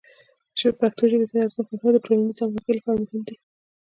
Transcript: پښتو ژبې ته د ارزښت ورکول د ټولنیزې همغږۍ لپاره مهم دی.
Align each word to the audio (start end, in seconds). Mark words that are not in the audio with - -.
پښتو 0.81 1.03
ژبې 1.11 1.25
ته 1.29 1.33
د 1.35 1.39
ارزښت 1.45 1.69
ورکول 1.71 1.93
د 1.93 2.05
ټولنیزې 2.05 2.41
همغږۍ 2.43 2.73
لپاره 2.75 3.01
مهم 3.03 3.21
دی. 3.27 3.35